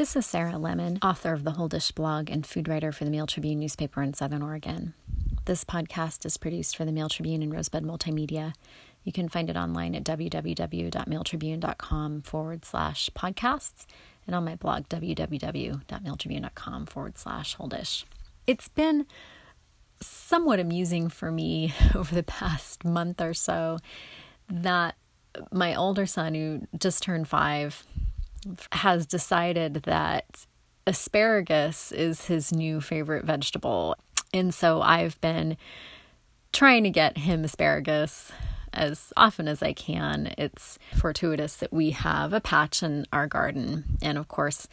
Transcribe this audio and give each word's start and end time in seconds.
This 0.00 0.16
is 0.16 0.24
Sarah 0.24 0.56
Lemon, 0.56 0.98
author 1.02 1.34
of 1.34 1.44
the 1.44 1.50
Whole 1.50 1.68
Dish 1.68 1.90
blog 1.90 2.30
and 2.30 2.46
food 2.46 2.68
writer 2.68 2.90
for 2.90 3.04
the 3.04 3.10
Mail 3.10 3.26
Tribune 3.26 3.60
newspaper 3.60 4.02
in 4.02 4.14
Southern 4.14 4.40
Oregon. 4.40 4.94
This 5.44 5.62
podcast 5.62 6.24
is 6.24 6.38
produced 6.38 6.74
for 6.74 6.86
the 6.86 6.90
Mail 6.90 7.10
Tribune 7.10 7.42
and 7.42 7.52
Rosebud 7.52 7.82
Multimedia. 7.82 8.54
You 9.04 9.12
can 9.12 9.28
find 9.28 9.50
it 9.50 9.58
online 9.58 9.94
at 9.94 10.04
www.mailtribune.com 10.04 12.22
forward 12.22 12.64
slash 12.64 13.10
podcasts 13.10 13.84
and 14.26 14.34
on 14.34 14.42
my 14.42 14.56
blog, 14.56 14.88
www.mailtribune.com 14.88 16.86
forward 16.86 17.18
slash 17.18 17.54
whole 17.56 17.68
dish. 17.68 18.06
It's 18.46 18.68
been 18.68 19.04
somewhat 20.00 20.60
amusing 20.60 21.10
for 21.10 21.30
me 21.30 21.74
over 21.94 22.14
the 22.14 22.22
past 22.22 22.86
month 22.86 23.20
or 23.20 23.34
so 23.34 23.76
that 24.48 24.94
my 25.52 25.74
older 25.74 26.06
son, 26.06 26.34
who 26.34 26.66
just 26.78 27.02
turned 27.02 27.28
five, 27.28 27.86
has 28.72 29.06
decided 29.06 29.74
that 29.84 30.46
asparagus 30.86 31.92
is 31.92 32.26
his 32.26 32.52
new 32.52 32.80
favorite 32.80 33.24
vegetable. 33.24 33.96
And 34.32 34.54
so 34.54 34.82
I've 34.82 35.20
been 35.20 35.56
trying 36.52 36.84
to 36.84 36.90
get 36.90 37.18
him 37.18 37.44
asparagus 37.44 38.32
as 38.72 39.12
often 39.16 39.48
as 39.48 39.62
I 39.62 39.72
can. 39.72 40.32
It's 40.38 40.78
fortuitous 40.96 41.56
that 41.56 41.72
we 41.72 41.90
have 41.90 42.32
a 42.32 42.40
patch 42.40 42.82
in 42.82 43.06
our 43.12 43.26
garden. 43.26 43.98
And 44.02 44.16
of 44.16 44.28
course, 44.28 44.68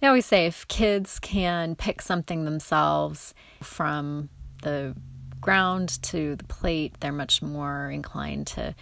they 0.00 0.06
always 0.06 0.26
say 0.26 0.46
if 0.46 0.66
kids 0.68 1.18
can 1.18 1.74
pick 1.74 2.02
something 2.02 2.44
themselves 2.44 3.34
from 3.62 4.28
the 4.62 4.94
ground 5.40 6.02
to 6.02 6.36
the 6.36 6.44
plate, 6.44 6.94
they're 7.00 7.12
much 7.12 7.42
more 7.42 7.90
inclined 7.90 8.46
to 8.48 8.74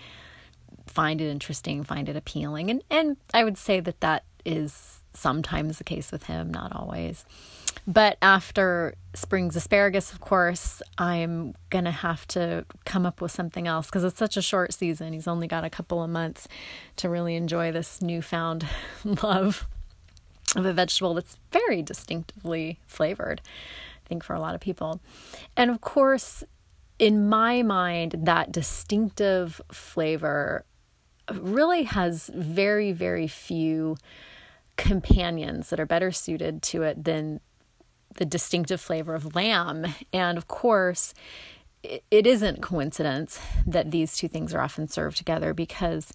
find 0.89 1.21
it 1.21 1.29
interesting, 1.31 1.85
find 1.85 2.09
it 2.09 2.17
appealing. 2.17 2.71
And 2.71 2.83
and 2.91 3.17
I 3.33 3.45
would 3.45 3.59
say 3.59 3.81
that 3.81 4.01
that 4.01 4.25
is 4.45 5.01
sometimes 5.15 5.79
the 5.79 5.85
case 5.85 6.13
with 6.13 6.25
him, 6.25 6.51
not 6.51 6.75
always. 6.75 7.25
But 7.87 8.19
after 8.21 8.95
spring's 9.15 9.57
asparagus, 9.57 10.13
of 10.13 10.21
course, 10.21 10.83
I'm 10.99 11.55
going 11.71 11.87
to 11.87 11.91
have 11.91 12.27
to 12.29 12.67
come 12.85 13.07
up 13.07 13.21
with 13.21 13.33
something 13.33 13.67
else 13.67 13.87
because 13.87 14.05
it's 14.05 14.19
such 14.19 14.37
a 14.37 14.43
short 14.43 14.75
season. 14.75 15.13
He's 15.13 15.27
only 15.27 15.47
got 15.47 15.65
a 15.65 15.71
couple 15.71 16.03
of 16.03 16.11
months 16.11 16.49
to 16.97 17.09
really 17.09 17.35
enjoy 17.35 17.73
this 17.73 18.03
newfound 18.03 18.67
love 19.05 19.67
of 20.55 20.65
a 20.65 20.73
vegetable 20.73 21.15
that's 21.15 21.39
very 21.51 21.83
distinctively 21.83 22.79
flavored, 22.87 23.41
I 24.05 24.09
think, 24.09 24.23
for 24.23 24.35
a 24.35 24.41
lot 24.41 24.55
of 24.55 24.61
people. 24.61 25.01
And 25.57 25.71
of 25.71 25.81
course, 25.81 26.45
in 26.99 27.29
my 27.29 27.63
mind, 27.63 28.17
that 28.25 28.53
distinctive 28.53 29.61
flavor 29.71 30.65
really 31.33 31.85
has 31.85 32.31
very, 32.35 32.93
very 32.93 33.27
few 33.29 33.97
companions 34.77 35.71
that 35.71 35.81
are 35.81 35.87
better 35.87 36.13
suited 36.13 36.63
to 36.63 36.83
it 36.83 37.05
than 37.05 37.41
the 38.17 38.25
distinctive 38.25 38.81
flavor 38.81 39.15
of 39.15 39.35
lamb. 39.35 39.87
And 40.13 40.39
of 40.39 40.49
course, 40.49 41.15
it 41.83 42.27
isn't 42.27 42.63
coincidence 42.63 43.41
that 43.67 43.91
these 43.91 44.17
two 44.17 44.29
things 44.29 44.53
are 44.55 44.61
often 44.61 44.89
served 44.89 45.17
together 45.17 45.55
because 45.55 46.13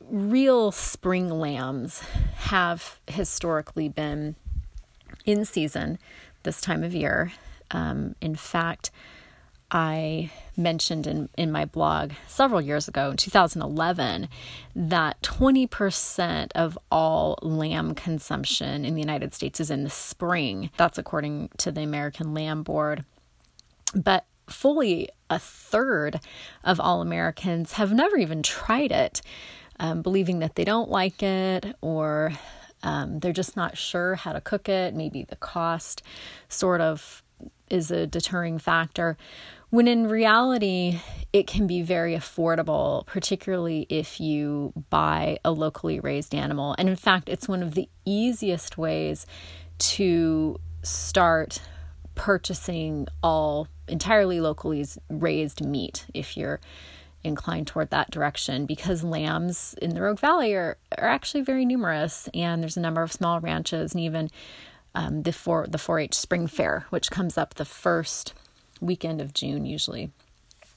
real 0.00 0.70
spring 0.70 1.28
lambs 1.28 2.00
have 2.36 2.98
historically 3.06 3.88
been 3.88 4.36
in 5.24 5.44
season 5.44 5.98
this 6.44 6.60
time 6.60 6.84
of 6.84 6.94
year. 6.94 7.32
Um, 7.70 8.14
in 8.20 8.34
fact, 8.34 8.90
I 9.70 10.30
mentioned 10.58 11.06
in, 11.06 11.28
in 11.36 11.52
my 11.52 11.64
blog 11.64 12.12
several 12.26 12.60
years 12.60 12.88
ago, 12.88 13.10
in 13.10 13.16
2011, 13.16 14.28
that 14.74 15.22
20% 15.22 16.52
of 16.54 16.78
all 16.90 17.38
lamb 17.42 17.94
consumption 17.94 18.84
in 18.84 18.94
the 18.94 19.00
United 19.00 19.34
States 19.34 19.60
is 19.60 19.70
in 19.70 19.84
the 19.84 19.90
spring. 19.90 20.70
That's 20.76 20.98
according 20.98 21.50
to 21.58 21.70
the 21.70 21.82
American 21.82 22.34
Lamb 22.34 22.62
Board. 22.62 23.04
But 23.94 24.26
fully 24.48 25.08
a 25.30 25.38
third 25.38 26.20
of 26.64 26.80
all 26.80 27.00
Americans 27.00 27.72
have 27.72 27.92
never 27.92 28.16
even 28.16 28.42
tried 28.42 28.92
it, 28.92 29.22
um, 29.78 30.02
believing 30.02 30.40
that 30.40 30.56
they 30.56 30.64
don't 30.64 30.90
like 30.90 31.22
it 31.22 31.76
or 31.80 32.32
um, 32.82 33.18
they're 33.18 33.32
just 33.32 33.56
not 33.56 33.76
sure 33.76 34.14
how 34.14 34.32
to 34.32 34.40
cook 34.40 34.68
it. 34.68 34.94
Maybe 34.94 35.24
the 35.24 35.36
cost 35.36 36.02
sort 36.48 36.80
of 36.80 37.22
is 37.70 37.90
a 37.90 38.06
deterring 38.06 38.58
factor 38.58 39.16
when 39.70 39.88
in 39.88 40.08
reality, 40.08 41.00
it 41.32 41.46
can 41.46 41.66
be 41.66 41.82
very 41.82 42.14
affordable, 42.14 43.04
particularly 43.06 43.86
if 43.88 44.18
you 44.18 44.72
buy 44.88 45.38
a 45.44 45.50
locally 45.50 46.00
raised 46.00 46.34
animal. 46.34 46.74
And 46.78 46.88
in 46.88 46.96
fact, 46.96 47.28
it's 47.28 47.48
one 47.48 47.62
of 47.62 47.74
the 47.74 47.88
easiest 48.04 48.78
ways 48.78 49.26
to 49.78 50.58
start 50.82 51.60
purchasing 52.14 53.06
all 53.22 53.68
entirely 53.86 54.40
locally 54.40 54.84
raised 55.08 55.64
meat 55.64 56.06
if 56.14 56.36
you're 56.36 56.60
inclined 57.22 57.66
toward 57.66 57.90
that 57.90 58.10
direction 58.10 58.64
because 58.66 59.04
lambs 59.04 59.74
in 59.82 59.94
the 59.94 60.02
Rogue 60.02 60.18
Valley 60.18 60.54
are, 60.54 60.78
are 60.96 61.08
actually 61.08 61.42
very 61.42 61.64
numerous 61.64 62.28
and 62.32 62.62
there's 62.62 62.76
a 62.76 62.80
number 62.80 63.02
of 63.02 63.12
small 63.12 63.40
ranches 63.40 63.92
and 63.92 64.02
even 64.02 64.30
um, 64.94 65.22
the 65.22 65.32
4 65.32 65.66
the 65.68 65.78
4-H 65.78 66.14
spring 66.14 66.46
fair 66.46 66.86
which 66.90 67.10
comes 67.10 67.36
up 67.36 67.54
the 67.54 67.64
first 67.64 68.34
weekend 68.80 69.20
of 69.20 69.34
June 69.34 69.64
usually 69.64 70.10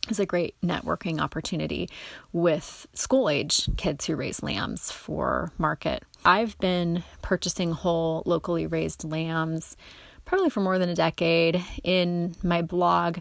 is 0.09 0.19
a 0.19 0.25
great 0.25 0.55
networking 0.61 1.19
opportunity 1.19 1.89
with 2.33 2.87
school 2.93 3.29
age 3.29 3.69
kids 3.77 4.05
who 4.05 4.15
raise 4.15 4.41
lambs 4.41 4.91
for 4.91 5.51
market. 5.57 6.03
I've 6.25 6.57
been 6.59 7.03
purchasing 7.21 7.71
whole 7.71 8.23
locally 8.25 8.67
raised 8.67 9.03
lambs 9.03 9.77
probably 10.25 10.49
for 10.49 10.61
more 10.61 10.79
than 10.79 10.89
a 10.89 10.95
decade. 10.95 11.63
In 11.83 12.35
my 12.43 12.61
blog, 12.61 13.19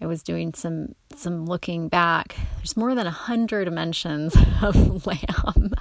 I 0.00 0.06
was 0.06 0.22
doing 0.22 0.54
some 0.54 0.94
some 1.14 1.46
looking 1.46 1.88
back. 1.88 2.36
There's 2.56 2.76
more 2.76 2.94
than 2.94 3.06
a 3.06 3.10
hundred 3.10 3.72
mentions 3.72 4.36
of 4.62 5.06
lamb, 5.06 5.74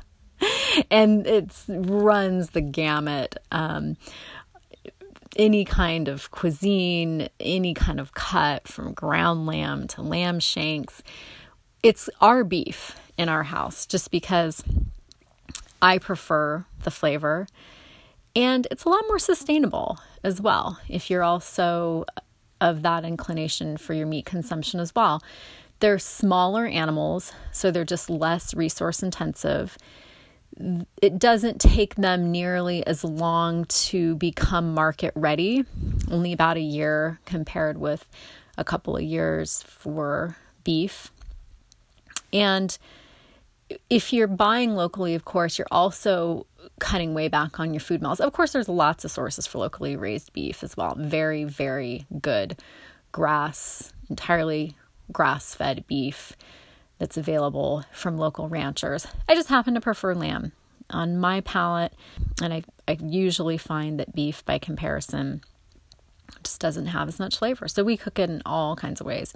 and 0.90 1.28
it 1.28 1.52
runs 1.68 2.52
the 2.52 2.62
gamut. 2.62 3.38
Um, 3.52 3.98
any 5.36 5.66
kind 5.66 6.08
of 6.08 6.32
cuisine, 6.32 7.30
any 7.40 7.74
kind 7.74 8.00
of 8.00 8.14
cut 8.14 8.68
from 8.68 8.94
ground 8.94 9.46
lamb 9.46 9.88
to 9.88 10.02
lamb 10.02 10.40
shanks. 10.40 11.04
It's 11.84 12.10
our 12.22 12.44
beef 12.44 12.96
in 13.18 13.30
our 13.30 13.44
house 13.44 13.86
just 13.86 14.12
because 14.12 14.64
I 15.82 15.98
prefer 15.98 16.66
the 16.84 16.92
flavor 16.92 17.48
and 18.36 18.68
it's 18.70 18.84
a 18.84 18.90
lot 18.90 19.04
more 19.08 19.20
sustainable 19.20 20.00
as 20.24 20.42
well 20.42 20.80
if 20.90 21.10
you're 21.10 21.24
also 21.24 22.06
of 22.60 22.82
that 22.82 23.06
inclination 23.06 23.78
for 23.78 23.94
your 23.94 24.08
meat 24.08 24.26
consumption 24.26 24.80
as 24.80 24.94
well. 24.96 25.22
They're 25.80 26.00
smaller 26.00 26.66
animals, 26.66 27.34
so 27.52 27.70
they're 27.70 27.84
just 27.84 28.10
less 28.10 28.54
resource 28.54 29.04
intensive 29.04 29.78
it 31.02 31.20
doesn't 31.20 31.60
take 31.60 31.96
them 31.96 32.32
nearly 32.32 32.86
as 32.88 33.04
long 33.04 33.66
to 33.66 34.16
become 34.16 34.74
market 34.74 35.12
ready, 35.16 35.66
only 36.10 36.32
about 36.32 36.58
a 36.58 36.62
year 36.62 37.20
compared 37.26 37.78
with 37.78 38.08
a 38.58 38.64
couple 38.64 38.96
of 38.96 39.04
years 39.04 39.64
for 39.64 40.38
beef. 40.64 41.12
And 42.32 42.78
if 43.90 44.14
you're 44.14 44.28
buying 44.28 44.76
locally, 44.76 45.14
of 45.16 45.26
course, 45.26 45.58
you're 45.58 45.68
also 45.72 46.46
cutting 46.80 47.14
way 47.14 47.28
back 47.28 47.60
on 47.60 47.74
your 47.74 47.82
food 47.82 48.02
miles. 48.02 48.20
Of 48.20 48.32
course, 48.34 48.54
there's 48.54 48.70
lots 48.70 49.04
of 49.04 49.12
sources 49.12 49.48
for 49.48 49.58
locally 49.60 49.96
raised 49.96 50.34
beef 50.34 50.64
as 50.64 50.78
well. 50.78 50.96
Very, 50.98 51.44
very 51.44 52.06
good 52.22 52.58
grass, 53.12 53.94
entirely 54.10 54.76
grass 55.12 55.54
fed 55.54 55.86
beef 55.88 56.36
that's 56.98 57.18
available 57.18 57.84
from 57.92 58.18
local 58.18 58.48
ranchers. 58.50 59.08
I 59.28 59.36
just 59.36 59.50
happen 59.50 59.74
to 59.74 59.82
prefer 59.82 60.14
lamb 60.14 60.52
on 60.90 61.18
my 61.18 61.42
palate, 61.42 61.94
and 62.42 62.54
I, 62.54 62.64
I 62.88 62.98
usually 63.02 63.58
find 63.58 64.00
that 64.00 64.16
beef, 64.16 64.46
by 64.46 64.60
comparison, 64.60 65.42
just 66.44 66.62
doesn't 66.62 66.88
have 66.88 67.08
as 67.08 67.20
much 67.20 67.38
flavor. 67.38 67.68
So 67.68 67.84
we 67.84 67.98
cook 67.98 68.20
it 68.20 68.30
in 68.30 68.42
all 68.46 68.76
kinds 68.76 69.02
of 69.02 69.08
ways 69.08 69.34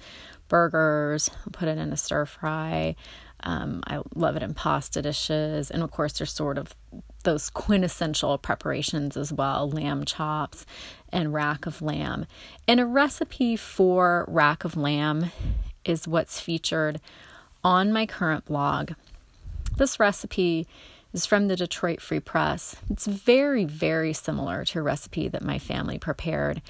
burgers, 0.47 1.29
put 1.51 1.67
it 1.67 1.77
in 1.77 1.93
a 1.93 1.97
stir 1.97 2.25
fry. 2.25 2.95
Um, 3.41 3.83
I 3.87 4.01
love 4.15 4.35
it 4.35 4.43
in 4.43 4.53
pasta 4.53 5.01
dishes. 5.01 5.71
And 5.71 5.83
of 5.83 5.91
course, 5.91 6.17
there's 6.17 6.31
sort 6.33 6.57
of 6.57 6.75
those 7.23 7.49
quintessential 7.49 8.37
preparations 8.37 9.15
as 9.15 9.31
well 9.31 9.69
lamb 9.69 10.05
chops 10.05 10.65
and 11.09 11.33
rack 11.33 11.65
of 11.65 11.81
lamb. 11.81 12.25
And 12.67 12.79
a 12.79 12.85
recipe 12.85 13.55
for 13.55 14.25
rack 14.27 14.65
of 14.65 14.75
lamb 14.75 15.31
is 15.85 16.07
what's 16.07 16.39
featured 16.39 16.99
on 17.63 17.91
my 17.91 18.05
current 18.05 18.45
blog. 18.45 18.93
This 19.77 19.99
recipe 19.99 20.67
is 21.13 21.25
from 21.25 21.47
the 21.47 21.55
Detroit 21.55 22.01
Free 22.01 22.19
Press. 22.19 22.75
It's 22.89 23.07
very, 23.07 23.65
very 23.65 24.13
similar 24.13 24.65
to 24.65 24.79
a 24.79 24.83
recipe 24.83 25.27
that 25.27 25.43
my 25.43 25.57
family 25.57 25.97
prepared 25.97 26.61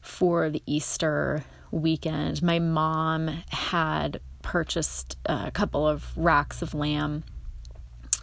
for 0.00 0.50
the 0.50 0.62
Easter 0.66 1.44
weekend. 1.70 2.42
My 2.42 2.58
mom 2.58 3.28
had 3.48 4.20
purchased 4.42 5.16
a 5.26 5.50
couple 5.50 5.86
of 5.86 6.16
racks 6.16 6.62
of 6.62 6.74
lamb 6.74 7.24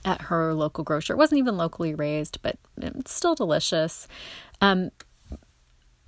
at 0.04 0.22
her 0.24 0.54
local 0.54 0.84
grocer. 0.84 1.14
It 1.14 1.18
wasn't 1.18 1.40
even 1.40 1.58
locally 1.58 1.94
raised, 1.94 2.42
but 2.42 2.58
it's 2.78 3.14
still 3.14 3.36
delicious. 3.36 4.08
Um, 4.62 4.92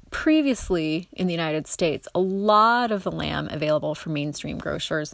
previously 0.10 1.10
in 1.14 1.28
the 1.28 1.34
United 1.34 1.68
States, 1.68 2.08
a 2.14 2.20
lot 2.20 2.92
of 2.92 3.04
the 3.04 3.12
lamb 3.12 3.48
available 3.52 3.96
from 3.96 4.14
mainstream 4.14 4.58
grocers 4.58 5.14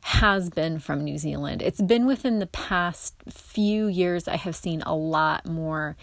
has 0.00 0.50
been 0.50 0.78
from 0.78 1.04
New 1.04 1.18
Zealand. 1.18 1.62
It's 1.62 1.82
been 1.82 2.06
within 2.06 2.38
the 2.38 2.46
past 2.46 3.14
few 3.30 3.86
years 3.86 4.28
I 4.28 4.36
have 4.36 4.56
seen 4.56 4.82
a 4.82 4.94
lot 4.94 5.46
more 5.46 5.96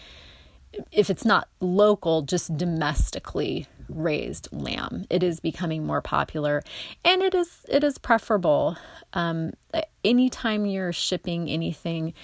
if 0.92 1.10
it's 1.10 1.24
not 1.24 1.48
local, 1.60 2.22
just 2.22 2.56
domestically 2.56 3.66
raised 3.88 4.48
lamb. 4.52 5.06
It 5.10 5.22
is 5.22 5.40
becoming 5.40 5.86
more 5.86 6.00
popular, 6.00 6.62
and 7.04 7.22
it 7.22 7.34
is 7.34 7.64
it 7.68 7.84
is 7.84 7.98
preferable. 7.98 8.76
Um, 9.12 9.52
anytime 10.04 10.66
you're 10.66 10.92
shipping 10.92 11.48
anything 11.48 12.14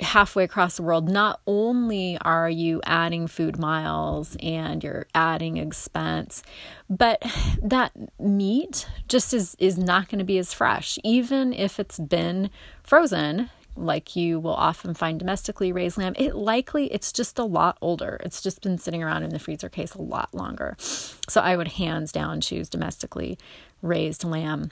halfway 0.00 0.44
across 0.44 0.76
the 0.76 0.82
world, 0.82 1.08
not 1.08 1.40
only 1.46 2.18
are 2.22 2.48
you 2.48 2.80
adding 2.84 3.26
food 3.26 3.58
miles 3.58 4.36
and 4.40 4.82
you're 4.82 5.06
adding 5.14 5.58
expense, 5.58 6.42
but 6.88 7.22
that 7.62 7.92
meat 8.18 8.88
just 9.08 9.34
is 9.34 9.54
is 9.58 9.76
not 9.78 10.08
going 10.08 10.18
to 10.18 10.24
be 10.24 10.38
as 10.38 10.54
fresh, 10.54 10.98
even 11.04 11.52
if 11.52 11.78
it's 11.78 11.98
been 11.98 12.50
frozen 12.82 13.50
like 13.76 14.16
you 14.16 14.40
will 14.40 14.54
often 14.54 14.94
find 14.94 15.18
domestically 15.18 15.70
raised 15.70 15.98
lamb, 15.98 16.14
it 16.16 16.34
likely 16.34 16.86
it's 16.92 17.12
just 17.12 17.38
a 17.38 17.44
lot 17.44 17.76
older. 17.82 18.18
It's 18.24 18.40
just 18.40 18.62
been 18.62 18.78
sitting 18.78 19.02
around 19.02 19.22
in 19.22 19.30
the 19.30 19.38
freezer 19.38 19.68
case 19.68 19.94
a 19.94 20.00
lot 20.00 20.34
longer. 20.34 20.76
So 20.78 21.40
I 21.42 21.56
would 21.56 21.68
hands 21.68 22.10
down 22.10 22.40
choose 22.40 22.68
domestically 22.68 23.38
raised 23.82 24.24
lamb 24.24 24.70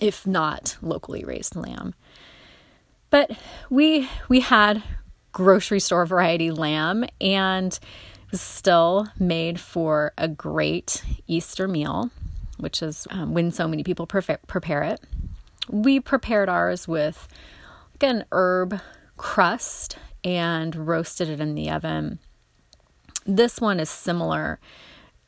if 0.00 0.26
not 0.26 0.76
locally 0.80 1.24
raised 1.24 1.56
lamb. 1.56 1.94
But 3.14 3.30
we 3.70 4.08
we 4.28 4.40
had 4.40 4.82
grocery 5.30 5.78
store 5.78 6.04
variety 6.04 6.50
lamb 6.50 7.04
and 7.20 7.78
still 8.32 9.06
made 9.20 9.60
for 9.60 10.12
a 10.18 10.26
great 10.26 11.04
Easter 11.28 11.68
meal, 11.68 12.10
which 12.58 12.82
is 12.82 13.06
um, 13.10 13.32
when 13.32 13.52
so 13.52 13.68
many 13.68 13.84
people 13.84 14.08
prepare 14.08 14.82
it. 14.82 15.00
We 15.70 16.00
prepared 16.00 16.48
ours 16.48 16.88
with 16.88 17.28
an 18.00 18.24
herb 18.32 18.80
crust 19.16 19.96
and 20.24 20.74
roasted 20.74 21.28
it 21.28 21.38
in 21.38 21.54
the 21.54 21.70
oven. 21.70 22.18
This 23.24 23.60
one 23.60 23.78
is 23.78 23.90
similar 23.90 24.58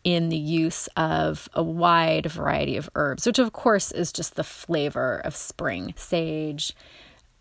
in 0.03 0.29
the 0.29 0.37
use 0.37 0.89
of 0.97 1.49
a 1.53 1.63
wide 1.63 2.27
variety 2.27 2.77
of 2.77 2.91
herbs, 2.97 3.27
which 3.27 3.39
of 3.39 3.53
course 3.53 3.93
is 3.93 4.11
just 4.11 4.35
the 4.35 4.43
flavor 4.43 5.21
of 5.25 5.37
spring 5.37 5.95
sage, 5.97 6.75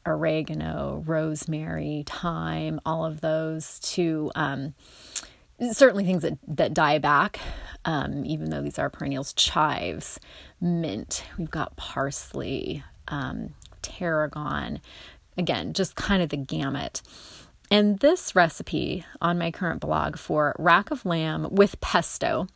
oregano, 0.06 1.04
rosemary, 1.06 2.04
thyme, 2.08 2.80
all 2.86 3.06
of 3.06 3.22
those 3.22 3.80
to 3.80 4.32
um, 4.36 4.74
certainly 5.72 6.06
things 6.06 6.24
that, 6.24 6.38
that 6.48 6.74
die 6.74 7.00
back, 7.00 7.40
um, 7.86 8.26
even 8.26 8.50
though 8.50 8.62
these 8.62 8.80
are 8.80 8.90
perennials, 8.90 9.34
chives, 9.34 10.20
mint, 10.62 11.26
we've 11.38 11.52
got 11.52 11.76
parsley, 11.76 12.84
um, 13.08 13.54
tarragon, 13.82 14.80
Again, 15.38 15.74
just 15.74 15.96
kind 15.96 16.22
of 16.22 16.30
the 16.30 16.38
gamut. 16.38 17.02
And 17.70 18.00
this 18.00 18.36
recipe 18.36 19.06
on 19.22 19.38
my 19.38 19.52
current 19.52 19.82
blog 19.82 20.18
for 20.18 20.56
rack 20.58 20.92
of 20.92 21.06
lamb 21.06 21.48
with 21.52 21.82
pesto 21.82 22.48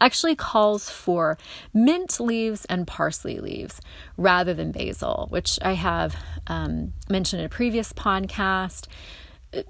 actually 0.00 0.34
calls 0.34 0.90
for 0.90 1.38
mint 1.72 2.20
leaves 2.20 2.64
and 2.66 2.86
parsley 2.86 3.38
leaves 3.38 3.80
rather 4.16 4.54
than 4.54 4.72
basil, 4.72 5.26
which 5.30 5.58
I 5.62 5.72
have 5.72 6.16
um, 6.46 6.92
mentioned 7.08 7.40
in 7.40 7.46
a 7.46 7.50
previous 7.50 7.92
podcast. 7.92 8.86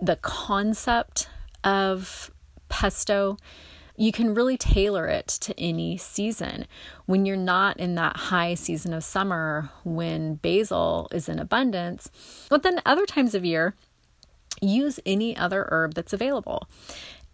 The 0.01 0.17
concept 0.17 1.29
of 1.65 2.31
pesto 2.69 3.37
you 3.97 4.13
can 4.13 4.35
really 4.35 4.57
tailor 4.57 5.07
it 5.07 5.27
to 5.27 5.59
any 5.59 5.97
season. 5.97 6.67
When 7.07 7.25
you're 7.25 7.37
not 7.37 7.79
in 7.79 7.95
that 7.95 8.17
high 8.17 8.55
season 8.55 8.93
of 8.93 9.03
summer 9.03 9.71
when 9.85 10.35
basil 10.37 11.09
is 11.13 11.29
in 11.29 11.39
abundance, 11.39 12.11
but 12.51 12.63
then 12.63 12.83
other 12.85 13.07
times 13.07 13.35
of 13.35 13.45
year, 13.45 13.75
use 14.61 15.01
any 15.05 15.37
other 15.37 15.67
herb 15.71 15.95
that's 15.95 16.13
available. 16.13 16.69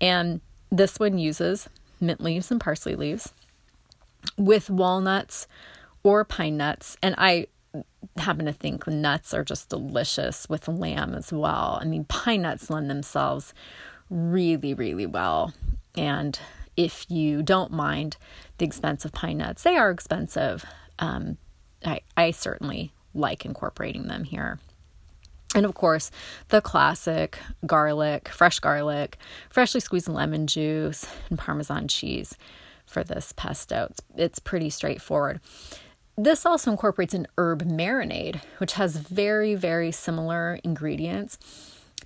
And 0.00 0.40
this 0.70 0.98
one 0.98 1.18
uses 1.18 1.68
mint 2.02 2.20
leaves 2.20 2.50
and 2.50 2.60
parsley 2.60 2.94
leaves 2.94 3.32
with 4.36 4.68
walnuts 4.68 5.46
or 6.02 6.24
pine 6.24 6.56
nuts. 6.56 6.96
And 7.02 7.14
I 7.18 7.46
happen 8.16 8.44
to 8.46 8.52
think 8.52 8.86
nuts 8.86 9.32
are 9.32 9.44
just 9.44 9.68
delicious 9.68 10.48
with 10.48 10.68
lamb 10.68 11.14
as 11.14 11.32
well. 11.32 11.78
I 11.80 11.84
mean, 11.84 12.04
pine 12.04 12.42
nuts 12.42 12.68
lend 12.68 12.90
themselves 12.90 13.54
really, 14.10 14.74
really 14.74 15.06
well 15.06 15.54
and 15.96 16.38
if 16.76 17.06
you 17.10 17.42
don't 17.42 17.70
mind 17.70 18.16
the 18.58 18.64
expense 18.64 19.04
of 19.04 19.12
pine 19.12 19.38
nuts, 19.38 19.62
they 19.62 19.76
are 19.76 19.90
expensive. 19.90 20.64
Um, 20.98 21.36
I, 21.84 22.00
I 22.16 22.30
certainly 22.30 22.92
like 23.14 23.44
incorporating 23.44 24.06
them 24.06 24.24
here. 24.24 24.58
And 25.54 25.66
of 25.66 25.74
course, 25.74 26.10
the 26.48 26.60
classic 26.60 27.38
garlic, 27.66 28.28
fresh 28.28 28.58
garlic, 28.58 29.18
freshly 29.50 29.80
squeezed 29.80 30.08
lemon 30.08 30.46
juice, 30.46 31.06
and 31.28 31.38
Parmesan 31.38 31.88
cheese 31.88 32.36
for 32.86 33.04
this 33.04 33.32
pesto. 33.36 33.88
It's, 33.90 34.00
it's 34.16 34.38
pretty 34.38 34.70
straightforward. 34.70 35.40
This 36.16 36.44
also 36.44 36.70
incorporates 36.70 37.14
an 37.14 37.26
herb 37.38 37.62
marinade, 37.62 38.40
which 38.58 38.74
has 38.74 38.96
very, 38.96 39.54
very 39.54 39.90
similar 39.90 40.58
ingredients 40.62 41.38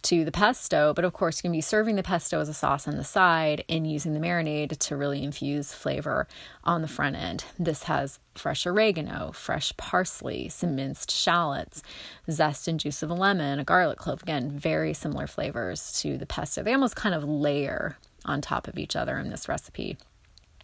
to 0.03 0.25
the 0.25 0.33
pesto, 0.33 0.93
but 0.95 1.05
of 1.05 1.13
course, 1.13 1.39
you 1.39 1.43
can 1.43 1.53
be 1.53 1.61
serving 1.61 1.97
the 1.97 2.03
pesto 2.03 2.41
as 2.41 2.49
a 2.49 2.55
sauce 2.55 2.87
on 2.87 2.97
the 2.97 3.05
side 3.05 3.65
and 3.69 3.91
using 3.91 4.13
the 4.13 4.21
marinade 4.21 4.79
to 4.79 4.97
really 4.97 5.23
infuse 5.23 5.73
flavor 5.73 6.27
on 6.65 6.83
the 6.83 6.89
front 6.89 7.17
end. 7.17 7.45
This 7.59 7.85
has 7.85 8.19
fresh 8.35 8.67
oregano, 8.67 9.33
fresh 9.33 9.77
parsley, 9.77 10.49
some 10.49 10.75
minced 10.75 11.11
shallots, 11.11 11.83
zest 12.31 12.69
and 12.69 12.79
juice 12.79 13.03
of 13.03 13.11
a 13.11 13.15
lemon, 13.15 13.59
a 13.59 13.65
garlic 13.65 13.99
clove. 13.99 14.23
Again, 14.23 14.51
very 14.51 14.93
similar 14.93 15.27
flavors 15.27 15.93
to 16.01 16.19
the 16.19 16.27
pesto. 16.27 16.63
They 16.63 16.73
almost 16.73 16.97
kind 16.97 17.15
of 17.15 17.25
layer 17.25 17.97
on 18.25 18.41
top 18.41 18.69
of 18.69 18.79
each 18.79 18.97
other 18.97 19.19
in 19.19 19.31
this 19.31 19.49
recipe. 19.49 19.97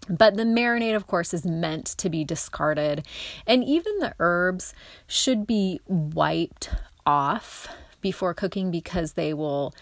But 0.08 0.36
the 0.36 0.42
marinade, 0.42 0.96
of 0.96 1.06
course, 1.06 1.32
is 1.32 1.46
meant 1.46 1.86
to 1.98 2.10
be 2.10 2.24
discarded, 2.24 3.06
and 3.46 3.62
even 3.62 3.98
the 3.98 4.14
herbs 4.18 4.74
should 5.06 5.46
be 5.46 5.80
wiped 5.86 6.70
off 7.06 7.68
before 8.02 8.34
cooking 8.34 8.70
because 8.70 9.14
they 9.14 9.32
will 9.32 9.74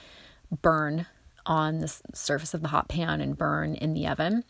burn 0.62 1.06
on 1.44 1.80
the 1.80 1.92
surface 2.14 2.54
of 2.54 2.62
the 2.62 2.68
hot 2.68 2.88
pan 2.88 3.20
and 3.20 3.36
burn 3.36 3.74
in 3.74 3.94
the 3.94 4.06
oven. 4.06 4.44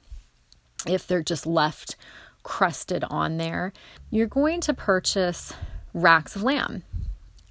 If 0.86 1.06
they're 1.06 1.22
just 1.22 1.46
left 1.46 1.96
crusted 2.42 3.04
on 3.10 3.36
there, 3.36 3.72
you're 4.10 4.26
going 4.26 4.60
to 4.62 4.74
purchase 4.74 5.52
racks 5.94 6.36
of 6.36 6.42
lamb, 6.42 6.82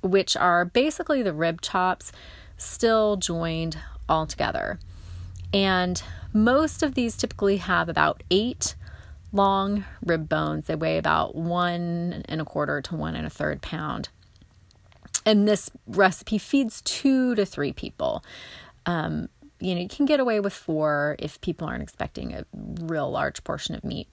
which 0.01 0.35
are 0.37 0.65
basically 0.65 1.23
the 1.23 1.33
rib 1.33 1.61
chops 1.61 2.11
still 2.57 3.17
joined 3.17 3.77
all 4.07 4.25
together. 4.25 4.79
And 5.53 6.01
most 6.33 6.83
of 6.83 6.93
these 6.93 7.17
typically 7.17 7.57
have 7.57 7.89
about 7.89 8.23
eight 8.29 8.75
long 9.31 9.85
rib 10.03 10.27
bones. 10.27 10.65
They 10.65 10.75
weigh 10.75 10.97
about 10.97 11.35
one 11.35 12.23
and 12.27 12.41
a 12.41 12.45
quarter 12.45 12.81
to 12.81 12.95
one 12.95 13.15
and 13.15 13.25
a 13.25 13.31
third 13.31 13.61
pound 13.61 14.09
and 15.25 15.47
this 15.47 15.69
recipe 15.87 16.37
feeds 16.37 16.81
two 16.81 17.35
to 17.35 17.45
three 17.45 17.73
people. 17.73 18.23
Um, 18.85 19.29
you 19.59 19.75
know, 19.75 19.81
you 19.81 19.87
can 19.87 20.05
get 20.05 20.19
away 20.19 20.39
with 20.39 20.53
four 20.53 21.15
if 21.19 21.39
people 21.41 21.67
aren't 21.67 21.83
expecting 21.83 22.33
a 22.33 22.45
real 22.53 23.11
large 23.11 23.43
portion 23.43 23.75
of 23.75 23.83
meat. 23.83 24.07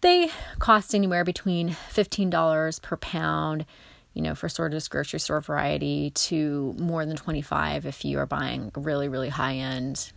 They 0.00 0.30
cost 0.58 0.94
anywhere 0.94 1.24
between 1.24 1.70
$15 1.70 2.82
per 2.82 2.96
pound, 2.96 3.66
you 4.12 4.22
know, 4.22 4.34
for 4.34 4.48
sort 4.48 4.74
of 4.74 4.90
grocery 4.90 5.20
store 5.20 5.40
variety 5.40 6.10
to 6.10 6.74
more 6.78 7.06
than 7.06 7.16
25 7.16 7.86
if 7.86 8.04
you 8.04 8.18
are 8.18 8.26
buying 8.26 8.70
really, 8.76 9.08
really 9.08 9.30
high 9.30 9.56
end, 9.56 10.12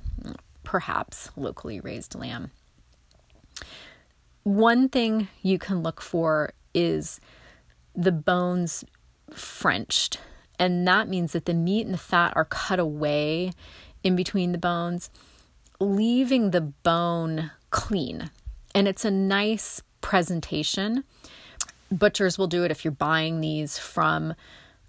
perhaps 0.64 1.30
locally 1.36 1.80
raised 1.80 2.16
lamb. 2.16 2.52
One 4.44 4.88
thing 4.88 5.28
you 5.42 5.60
can 5.60 5.84
look 5.84 6.02
for 6.02 6.54
is 6.74 7.20
the 7.96 8.12
bones 8.12 8.86
Frenched. 9.32 10.20
And 10.60 10.88
that 10.88 11.08
means 11.08 11.34
that 11.34 11.46
the 11.46 11.54
meat 11.54 11.86
and 11.86 11.94
the 11.94 12.00
fat 12.00 12.34
are 12.36 12.46
cut 12.46 12.80
away 12.80 13.52
in 14.04 14.16
between 14.16 14.52
the 14.52 14.58
bones, 14.58 15.10
leaving 15.80 16.52
the 16.52 16.62
bone 16.62 17.52
clean. 17.70 18.32
And 18.74 18.88
it's 18.88 19.06
a 19.06 19.12
nice 19.12 19.82
presentation. 20.02 21.04
Butchers 21.92 22.38
will 22.38 22.48
do 22.48 22.64
it 22.64 22.72
if 22.72 22.84
you're 22.84 22.92
buying 22.92 23.42
these 23.42 23.78
from 23.78 24.34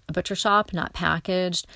a 0.07 0.13
butcher 0.13 0.35
shop, 0.35 0.73
not 0.73 0.93
packaged. 0.93 1.67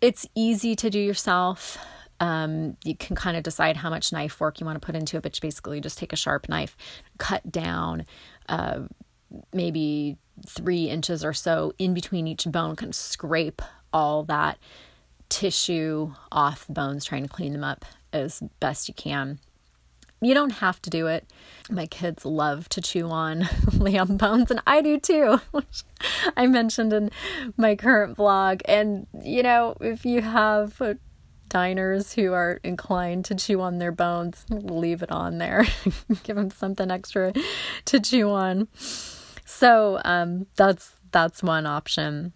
It's 0.00 0.26
easy 0.34 0.76
to 0.76 0.90
do 0.90 0.98
yourself. 0.98 1.78
Um, 2.20 2.76
you 2.84 2.94
can 2.94 3.16
kind 3.16 3.36
of 3.36 3.42
decide 3.42 3.78
how 3.78 3.88
much 3.88 4.12
knife 4.12 4.40
work 4.40 4.60
you 4.60 4.66
want 4.66 4.80
to 4.80 4.84
put 4.84 4.94
into 4.94 5.16
it, 5.16 5.22
but 5.22 5.36
you 5.36 5.40
basically 5.40 5.80
just 5.80 5.96
take 5.96 6.12
a 6.12 6.16
sharp 6.16 6.48
knife, 6.48 6.76
cut 7.16 7.50
down 7.50 8.04
uh, 8.48 8.80
maybe 9.52 10.16
three 10.46 10.88
inches 10.88 11.24
or 11.24 11.32
so 11.32 11.72
in 11.78 11.94
between 11.94 12.26
each 12.26 12.44
bone, 12.50 12.76
kind 12.76 12.90
of 12.90 12.96
scrape 12.96 13.62
all 13.92 14.22
that 14.24 14.58
tissue 15.28 16.12
off 16.32 16.66
the 16.66 16.72
bones, 16.72 17.04
trying 17.04 17.22
to 17.22 17.28
clean 17.28 17.52
them 17.52 17.64
up 17.64 17.84
as 18.12 18.42
best 18.60 18.88
you 18.88 18.94
can. 18.94 19.38
You 20.22 20.34
don't 20.34 20.50
have 20.50 20.82
to 20.82 20.90
do 20.90 21.06
it. 21.06 21.32
My 21.70 21.86
kids 21.86 22.26
love 22.26 22.68
to 22.70 22.82
chew 22.82 23.08
on 23.08 23.48
lamb 23.72 24.18
bones, 24.18 24.50
and 24.50 24.60
I 24.66 24.82
do 24.82 24.98
too, 24.98 25.40
which 25.50 25.82
I 26.36 26.46
mentioned 26.46 26.92
in 26.92 27.10
my 27.56 27.74
current 27.74 28.16
blog. 28.16 28.60
And, 28.66 29.06
you 29.22 29.42
know, 29.42 29.76
if 29.80 30.04
you 30.04 30.20
have 30.20 30.80
diners 31.48 32.12
who 32.12 32.32
are 32.32 32.60
inclined 32.62 33.24
to 33.26 33.34
chew 33.34 33.60
on 33.62 33.78
their 33.78 33.92
bones, 33.92 34.44
leave 34.50 35.02
it 35.02 35.10
on 35.10 35.38
there. 35.38 35.66
Give 36.22 36.36
them 36.36 36.50
something 36.50 36.90
extra 36.90 37.32
to 37.86 38.00
chew 38.00 38.30
on. 38.30 38.68
So 39.50 40.00
um, 40.04 40.46
that's 40.54 40.92
that's 41.10 41.42
one 41.42 41.66
option. 41.66 42.32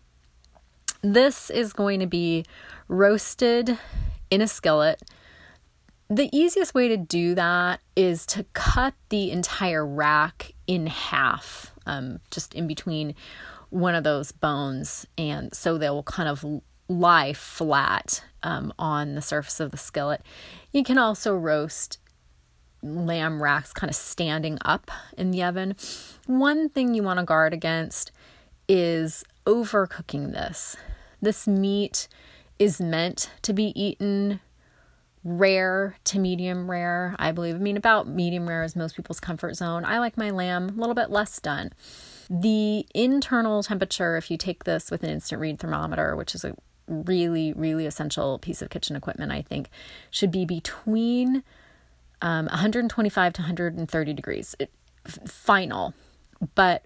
This 1.01 1.49
is 1.49 1.73
going 1.73 2.01
to 2.01 2.09
be 2.09 2.45
roasted 2.89 3.79
in 4.33 4.43
a 4.43 4.49
skillet. 4.49 5.01
The 6.11 6.29
easiest 6.37 6.75
way 6.75 6.89
to 6.89 6.97
do 6.97 7.37
that 7.37 7.81
is 7.95 8.27
to 8.27 8.45
cut 8.53 8.95
the 9.11 9.31
entire 9.31 9.87
rack 9.87 10.55
in 10.67 10.89
half, 10.89 11.73
um, 11.87 12.19
just 12.33 12.53
in 12.53 12.67
between 12.67 13.15
one 13.71 13.95
of 13.95 14.03
those 14.03 14.33
bones, 14.33 15.07
and 15.17 15.55
so 15.55 15.79
they 15.79 15.91
will 15.91 16.03
kind 16.03 16.29
of 16.29 16.45
lie 16.89 17.33
flat 17.33 18.25
um, 18.43 18.73
on 18.77 19.15
the 19.15 19.23
surface 19.23 19.61
of 19.61 19.71
the 19.71 19.77
skillet. 19.77 20.21
You 20.73 20.83
can 20.83 20.99
also 20.99 21.37
roast 21.37 21.99
lamb 22.85 23.43
racks 23.43 23.73
kind 23.73 23.91
of 23.91 23.97
standing 23.97 24.59
up 24.65 24.91
in 25.17 25.31
the 25.31 25.43
oven. 25.43 25.75
One 26.27 26.69
thing 26.69 26.95
you 26.95 27.03
want 27.03 27.19
to 27.19 27.25
guard 27.25 27.53
against 27.53 28.13
is 28.69 29.25
overcooking 29.47 30.33
this. 30.33 30.77
This 31.21 31.49
meat 31.49 32.09
is 32.59 32.81
meant 32.81 33.31
to 33.43 33.53
be 33.53 33.73
eaten 33.81 34.41
rare 35.25 35.97
to 36.05 36.19
medium 36.19 36.71
rare, 36.71 37.17
I 37.19 37.33
believe. 37.33 37.55
I 37.55 37.59
mean, 37.59 37.79
about 37.79 38.07
medium 38.07 38.47
rare 38.47 38.63
is 38.63 38.77
most 38.77 38.95
people's 38.95 39.21
comfort 39.21 39.57
zone. 39.57 39.85
I 39.85 39.99
like 39.99 40.19
my 40.19 40.31
lamb 40.31 40.69
a 40.69 40.73
little 40.73 40.95
bit 40.95 41.11
less 41.11 41.41
done. 41.41 41.73
The 42.29 42.87
internal 42.95 43.63
temperature, 43.63 44.17
if 44.17 44.31
you 44.31 44.37
take 44.37 44.65
this 44.65 44.91
with 44.91 45.03
an 45.03 45.11
instant 45.11 45.41
read 45.41 45.59
thermometer, 45.59 46.15
which 46.15 46.35
is 46.35 46.45
a 46.45 46.55
really, 46.87 47.55
really 47.55 47.87
essential 47.87 48.39
piece 48.39 48.61
of 48.61 48.69
kitchen 48.69 48.97
equipment, 48.97 49.33
I 49.33 49.41
think, 49.41 49.71
should 50.11 50.31
be 50.31 50.45
between 50.45 51.43
um, 52.23 52.47
125 52.47 53.33
to 53.35 53.43
130 53.43 54.13
degrees. 54.13 54.55
It, 54.59 54.71
final. 55.27 55.95
But 56.55 56.85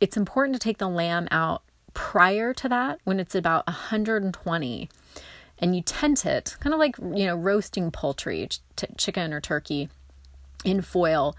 it's 0.00 0.16
important 0.16 0.54
to 0.54 0.60
take 0.60 0.78
the 0.78 0.88
lamb 0.88 1.28
out 1.30 1.62
prior 1.94 2.54
to 2.54 2.68
that 2.68 3.00
when 3.04 3.20
it's 3.20 3.34
about 3.34 3.66
120 3.66 4.88
and 5.58 5.76
you 5.76 5.82
tent 5.82 6.24
it 6.24 6.56
kind 6.60 6.72
of 6.72 6.78
like 6.78 6.96
you 6.98 7.26
know 7.26 7.34
roasting 7.34 7.90
poultry 7.90 8.48
chicken 8.96 9.32
or 9.32 9.40
turkey 9.40 9.88
in 10.64 10.80
foil 10.80 11.36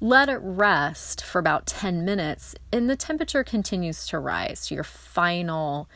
let 0.00 0.28
it 0.28 0.40
rest 0.42 1.24
for 1.24 1.38
about 1.38 1.66
10 1.66 2.04
minutes 2.04 2.56
and 2.72 2.90
the 2.90 2.96
temperature 2.96 3.44
continues 3.44 4.06
to 4.06 4.18
rise 4.18 4.66
to 4.66 4.74
your 4.74 4.84
final 4.84 5.88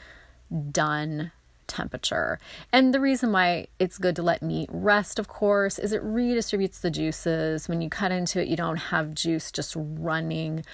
done 0.71 1.33
temperature. 1.77 2.39
And 2.73 2.95
the 2.95 3.01
reason 3.01 3.33
why 3.33 3.69
it's 3.79 3.99
good 3.99 4.17
to 4.17 4.23
let 4.23 4.43
meat 4.43 4.69
rest, 4.73 5.19
of 5.19 5.29
course, 5.29 5.79
is 5.79 5.93
it 5.93 6.03
redistributes 6.03 6.81
the 6.81 6.91
juices. 6.91 7.69
When 7.69 7.83
you 7.83 7.91
cut 7.91 8.13
into 8.13 8.41
it, 8.41 8.49
you 8.49 8.57
don't 8.57 8.77
have 8.77 9.15
juice 9.15 9.53
just 9.53 9.75
running 9.77 10.65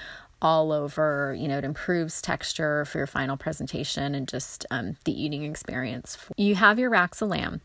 all 0.41 0.73
over. 0.73 1.37
You 1.39 1.49
know, 1.49 1.59
it 1.59 1.65
improves 1.65 2.23
texture 2.23 2.85
for 2.85 2.99
your 2.99 3.07
final 3.07 3.37
presentation 3.37 4.15
and 4.15 4.29
just 4.29 4.65
um, 4.71 4.97
the 5.05 5.13
eating 5.13 5.45
experience. 5.45 6.19
You 6.37 6.55
have 6.55 6.79
your 6.79 6.91
racks 6.91 7.21
of 7.21 7.29
lamb, 7.29 7.61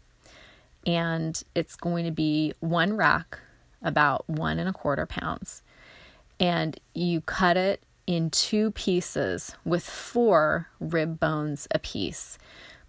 and 0.86 1.42
it's 1.56 1.76
going 1.76 2.06
to 2.06 2.12
be 2.12 2.54
one 2.60 2.98
rack 2.98 3.40
about 3.82 4.28
one 4.28 4.60
and 4.60 4.70
a 4.70 4.74
quarter 4.74 5.06
pounds. 5.06 5.62
And 6.40 6.80
you 6.94 7.22
cut 7.22 7.58
it 7.58 7.84
in 8.06 8.30
two 8.30 8.72
pieces 8.72 9.56
with 9.66 9.84
four 9.84 10.70
rib 10.80 11.20
bones 11.20 11.68
apiece 11.72 12.38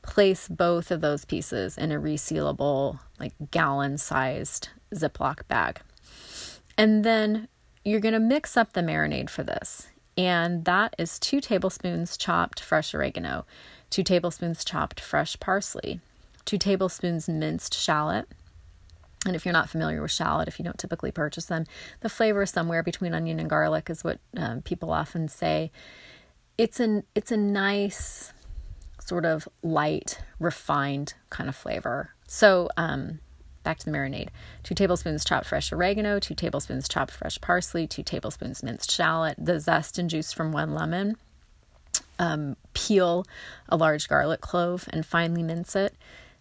place 0.09 0.49
both 0.49 0.91
of 0.91 1.03
those 1.03 1.27
pieces 1.27 1.77
in 1.77 1.93
a 1.93 2.01
resealable, 2.01 2.99
like 3.21 3.35
gallon 3.51 3.99
sized 3.99 4.71
Ziploc 4.95 5.47
bag. 5.49 5.81
And 6.79 7.05
then 7.05 7.49
you're 7.85 8.01
going 8.01 8.15
to 8.15 8.21
mix 8.21 8.57
up 8.57 8.73
the 8.73 8.81
marinade 8.81 9.29
for 9.29 9.43
this. 9.43 9.89
And 10.17 10.65
that 10.65 10.95
is 10.99 11.19
two 11.19 11.41
tablespoons 11.41 12.17
chopped 12.17 12.59
fresh 12.59 12.95
oregano, 12.95 13.45
two 13.91 14.03
tablespoons 14.03 14.65
chopped 14.65 14.99
fresh 14.99 15.39
parsley, 15.39 16.01
two 16.47 16.59
tablespoons 16.59 17.29
minced 17.29 17.75
shallot. 17.75 18.27
And 19.27 19.37
if 19.37 19.45
you're 19.45 19.53
not 19.53 19.69
familiar 19.69 20.01
with 20.01 20.11
shallot, 20.11 20.49
if 20.49 20.59
you 20.59 20.65
don't 20.65 20.79
typically 20.79 21.13
purchase 21.13 21.45
them, 21.45 21.67
the 22.01 22.09
flavor 22.09 22.43
is 22.43 22.51
somewhere 22.51 22.83
between 22.83 23.13
onion 23.13 23.39
and 23.39 23.51
garlic, 23.51 23.91
is 23.91 24.03
what 24.03 24.21
um, 24.37 24.63
people 24.63 24.91
often 24.91 25.29
say. 25.29 25.71
It's 26.57 26.81
an 26.81 27.05
it's 27.15 27.31
a 27.31 27.37
nice 27.37 28.33
sort 29.09 29.25
of 29.25 29.49
light, 29.63 30.21
refined 30.39 31.15
kind 31.31 31.49
of 31.49 31.57
flavor. 31.57 32.11
So, 32.27 32.69
um, 32.77 33.21
back 33.65 33.79
to 33.79 33.87
the 33.87 33.91
marinade 33.91 34.29
two 34.63 34.75
tablespoons 34.75 35.25
chopped 35.25 35.47
fresh 35.47 35.73
oregano, 35.73 36.21
two 36.21 36.35
tablespoons 36.35 36.89
chopped 36.89 37.13
fresh 37.13 37.41
parsley, 37.41 37.87
two 37.87 38.03
tablespoons 38.03 38.63
minced 38.63 38.91
shallot, 38.91 39.37
the 39.39 39.59
zest 39.59 39.99
and 39.99 40.11
juice 40.11 40.33
from 40.33 40.53
one 40.53 40.75
lemon. 40.75 41.17
Um, 42.19 42.57
peel 42.75 43.25
a 43.69 43.77
large 43.77 44.09
garlic 44.09 44.41
clove 44.41 44.89
and 44.93 45.07
finely 45.07 45.43
mince 45.43 45.75
it. 45.75 45.95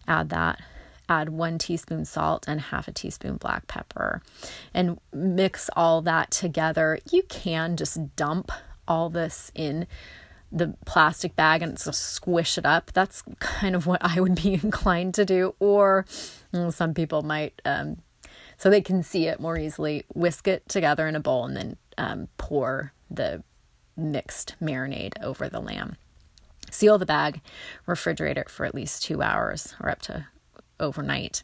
Add 0.06 0.28
that. 0.30 0.60
Add 1.08 1.30
one 1.30 1.56
teaspoon 1.56 2.04
salt 2.04 2.44
and 2.46 2.60
half 2.60 2.86
a 2.86 2.92
teaspoon 2.92 3.36
black 3.36 3.66
pepper 3.66 4.20
and 4.74 4.98
mix 5.12 5.70
all 5.74 6.02
that 6.02 6.30
together. 6.30 6.98
You 7.10 7.22
can 7.22 7.76
just 7.76 8.14
dump 8.16 8.52
all 8.86 9.08
this 9.08 9.50
in 9.54 9.86
the 10.50 10.74
plastic 10.86 11.36
bag 11.36 11.62
and 11.62 11.78
squish 11.78 12.58
it 12.58 12.66
up. 12.66 12.92
That's 12.92 13.22
kind 13.38 13.74
of 13.74 13.86
what 13.86 14.00
I 14.02 14.20
would 14.20 14.34
be 14.34 14.54
inclined 14.62 15.14
to 15.14 15.24
do. 15.24 15.54
Or 15.58 16.06
well, 16.52 16.72
some 16.72 16.94
people 16.94 17.22
might, 17.22 17.60
um, 17.64 17.98
so 18.56 18.70
they 18.70 18.80
can 18.80 19.02
see 19.02 19.26
it 19.26 19.40
more 19.40 19.58
easily, 19.58 20.04
whisk 20.14 20.48
it 20.48 20.68
together 20.68 21.06
in 21.06 21.16
a 21.16 21.20
bowl 21.20 21.44
and 21.44 21.56
then 21.56 21.76
um, 21.96 22.28
pour 22.38 22.92
the 23.10 23.42
mixed 23.96 24.54
marinade 24.62 25.12
over 25.22 25.48
the 25.48 25.60
lamb. 25.60 25.96
Seal 26.70 26.98
the 26.98 27.06
bag, 27.06 27.40
refrigerate 27.86 28.36
it 28.36 28.50
for 28.50 28.66
at 28.66 28.74
least 28.74 29.02
two 29.02 29.22
hours 29.22 29.74
or 29.80 29.88
up 29.88 30.02
to 30.02 30.26
overnight. 30.78 31.42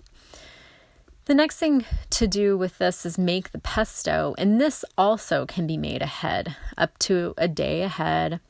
The 1.27 1.35
next 1.35 1.57
thing 1.57 1.87
to 2.11 2.27
do 2.27 2.59
with 2.59 2.77
this 2.77 3.07
is 3.07 3.17
make 3.17 3.53
the 3.53 3.59
pesto, 3.59 4.35
and 4.37 4.61
this 4.61 4.85
also 4.99 5.47
can 5.47 5.67
be 5.67 5.79
made 5.79 6.03
ahead, 6.03 6.55
up 6.77 6.99
to 6.99 7.33
a 7.39 7.49
day 7.49 7.81
ahead 7.81 8.41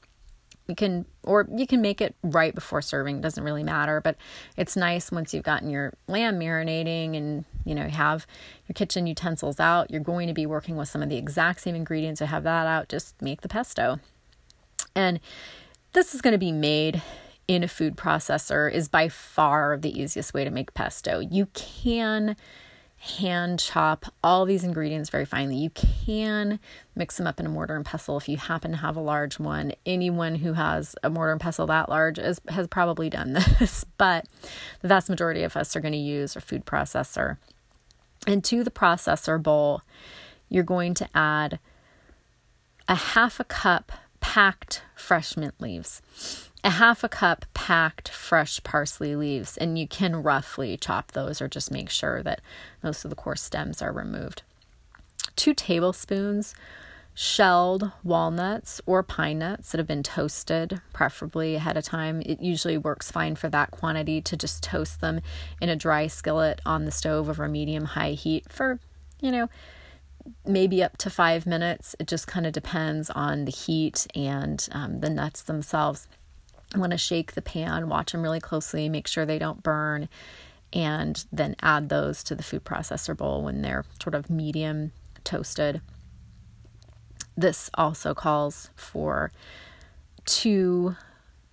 you 0.67 0.75
can 0.75 1.05
or 1.23 1.47
you 1.55 1.67
can 1.67 1.81
make 1.83 2.01
it 2.01 2.15
right 2.23 2.55
before 2.55 2.81
serving 2.81 3.21
doesn't 3.21 3.45
really 3.45 3.63
matter 3.63 4.01
but 4.01 4.17
it's 4.57 4.77
nice 4.77 5.13
once 5.13 5.35
you've 5.35 5.45
gotten 5.45 5.69
your 5.69 5.93
lamb 6.09 6.39
marinating 6.39 7.17
and 7.17 7.45
you 7.65 7.75
know 7.75 7.89
have 7.89 8.27
your 8.67 8.75
kitchen 8.75 9.07
utensils 9.07 9.61
out. 9.61 9.91
You're 9.91 10.01
going 10.01 10.29
to 10.29 10.35
be 10.35 10.47
working 10.47 10.77
with 10.77 10.89
some 10.89 11.03
of 11.03 11.09
the 11.09 11.17
exact 11.17 11.61
same 11.61 11.75
ingredients 11.75 12.19
to 12.19 12.27
have 12.27 12.45
that 12.45 12.67
out. 12.67 12.89
Just 12.89 13.21
make 13.21 13.43
the 13.43 13.49
pesto. 13.49 14.01
And 14.95 15.21
this 15.93 16.15
is 16.15 16.21
going 16.21 16.33
to 16.33 16.39
be 16.39 16.53
made 16.53 17.03
in 17.47 17.63
a 17.63 17.69
food 17.69 17.97
processor 17.97 18.73
is 18.73 18.89
by 18.89 19.09
far 19.09 19.77
the 19.77 20.01
easiest 20.01 20.33
way 20.33 20.45
to 20.45 20.51
make 20.51 20.73
pesto. 20.73 21.19
You 21.19 21.47
can 21.53 22.37
hand 23.05 23.59
chop 23.59 24.07
all 24.23 24.47
these 24.47 24.65
ingredients 24.65 25.11
very 25.11 25.27
finely. 25.27 25.57
You 25.57 25.69
can 25.69 26.59
mix 26.97 27.19
them 27.19 27.27
up 27.27 27.39
in 27.39 27.45
a 27.45 27.51
mortar 27.51 27.77
and 27.77 27.85
pestle 27.85 28.17
if 28.17 28.31
you 28.31 28.39
happen 28.39 28.71
to 28.71 28.79
have 28.79 28.97
a 28.97 29.01
large 29.01 29.39
one. 29.39 29.73
Anyone 29.85 30.37
who 30.37 30.55
has 30.55 30.97
a 31.03 31.11
mortar 31.11 31.33
and 31.33 31.41
pestle 31.41 31.67
that 31.67 31.91
large 31.91 32.19
is, 32.19 32.41
has 32.49 32.67
probably 32.67 33.11
done 33.11 33.33
this, 33.59 33.85
but 33.99 34.27
the 34.81 34.89
vast 34.89 35.11
majority 35.11 35.43
of 35.43 35.55
us 35.55 35.77
are 35.77 35.81
going 35.81 35.93
to 35.93 35.99
use 35.99 36.35
a 36.35 36.41
food 36.41 36.65
processor. 36.65 37.37
And 38.27 38.43
to 38.45 38.65
the 38.65 38.71
processor 38.71 39.43
bowl, 39.43 39.83
you're 40.49 40.65
going 40.65 40.95
to 40.95 41.09
add 41.15 41.59
a 42.89 42.95
half 42.95 43.39
a 43.39 43.45
cup 43.45 43.93
packed 44.25 44.83
fresh 44.97 45.37
mint 45.37 45.55
leaves 45.61 46.01
a 46.65 46.71
half 46.71 47.05
a 47.05 47.11
cup 47.11 47.45
packed 47.53 48.09
fresh 48.09 48.63
parsley 48.63 49.15
leaves, 49.15 49.59
and 49.59 49.79
you 49.79 49.87
can 49.87 50.23
roughly 50.23 50.79
chop 50.79 51.13
those 51.13 51.43
or 51.43 51.47
just 51.47 51.71
make 51.71 51.91
sure 51.91 52.23
that 52.23 52.41
most 52.83 53.05
of 53.05 53.11
the 53.11 53.15
coarse 53.15 53.43
stems 53.43 53.83
are 53.83 53.93
removed. 53.93 54.43
Two 55.37 55.53
tablespoons 55.53 56.55
shelled 57.17 57.93
walnuts 58.03 58.81
or 58.87 59.03
pine 59.03 59.39
nuts 59.39 59.71
that 59.71 59.79
have 59.79 59.87
been 59.87 60.03
toasted, 60.03 60.81
preferably 60.95 61.55
ahead 61.55 61.77
of 61.77 61.85
time. 61.85 62.23
It 62.23 62.41
usually 62.41 62.79
works 62.79 63.11
fine 63.11 63.37
for 63.37 63.51
that 63.51 63.71
quantity 63.71 64.23
to 64.23 64.37
just 64.37 64.63
toast 64.63 65.03
them 65.03 65.21
in 65.61 65.69
a 65.69 65.77
dry 65.77 66.07
skillet 66.07 66.63
on 66.65 66.87
the 66.87 66.91
stove 66.91 67.29
over 67.29 67.47
medium 67.47 67.85
high 67.85 68.13
heat 68.13 68.51
for, 68.51 68.81
you 69.21 69.31
know, 69.31 69.51
maybe 70.47 70.83
up 70.83 70.97
to 70.99 71.11
five 71.11 71.47
minutes. 71.47 71.95
It 71.99 72.07
just 72.07 72.27
kind 72.27 72.47
of 72.47 72.53
depends 72.53 73.11
on 73.11 73.45
the 73.45 73.53
heat 73.53 74.07
and 74.15 74.67
um, 74.73 75.01
the 75.01 75.11
nuts 75.11 75.43
themselves. 75.43 76.07
I 76.75 76.79
want 76.79 76.93
to 76.93 76.99
shake 76.99 77.33
the 77.33 77.43
pan, 77.43 77.89
watch 77.89 78.13
them 78.13 78.23
really 78.23 78.41
closely, 78.41 78.89
make 78.89 79.07
sure 79.07 79.25
they 79.25 79.39
don't 79.39 79.63
burn, 79.63 80.09
and 80.73 81.25
then 81.33 81.55
add 81.63 81.89
those 81.89 82.25
to 82.25 82.35
the 82.35 82.43
food 82.43 82.65
processor 82.65 83.17
bowl 83.17 83.43
when 83.43 83.63
they're 83.63 83.85
sort 84.03 84.15
of 84.15 84.29
medium 84.29 84.93
toasted. 85.23 85.81
This 87.37 87.71
also 87.75 88.15
calls 88.15 88.71
for 88.75 89.31
two 90.25 90.97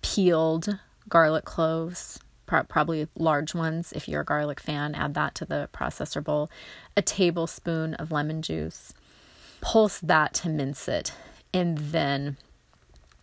peeled 0.00 0.78
garlic 1.08 1.44
cloves, 1.44 2.18
probably 2.68 3.08
large 3.16 3.54
ones 3.54 3.92
if 3.92 4.08
you're 4.08 4.22
a 4.22 4.24
garlic 4.24 4.60
fan. 4.60 4.94
Add 4.94 5.14
that 5.14 5.34
to 5.36 5.44
the 5.44 5.68
processor 5.72 6.22
bowl. 6.22 6.50
A 6.96 7.02
tablespoon 7.02 7.94
of 7.94 8.12
lemon 8.12 8.42
juice. 8.42 8.92
Pulse 9.60 10.00
that 10.00 10.34
to 10.34 10.48
mince 10.48 10.88
it, 10.88 11.12
and 11.54 11.78
then 11.78 12.36